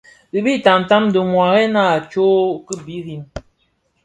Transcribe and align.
Bi 0.31 0.39
bitamtam 0.45 1.03
dhi 1.13 1.21
waarèna 1.35 1.81
a 1.95 1.97
tsog 2.11 2.53
ki 2.67 2.75
birim. 2.85 3.23